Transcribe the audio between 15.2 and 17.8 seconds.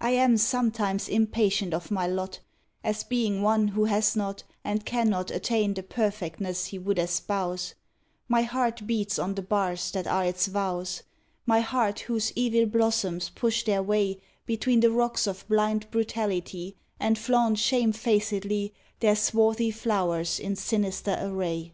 of blind brutality And flaunt